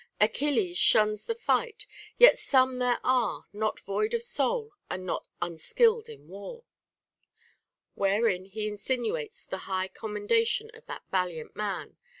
[0.19, 1.85] Achilles shuns the fight;
[2.17, 6.63] yet some there are Not void of soul, and not unskill'd in war:
[7.93, 11.97] wherein he insinuates the high commendation of that val iant man.